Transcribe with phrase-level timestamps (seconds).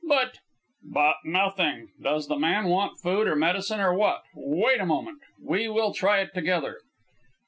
[0.07, 0.39] "But"
[0.83, 1.89] "But nothing.
[2.01, 4.23] Does the man want food, or medicine, or what?
[4.33, 5.21] Wait a moment.
[5.39, 6.79] We will try it together."